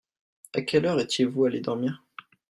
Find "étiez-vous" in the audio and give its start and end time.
0.99-1.45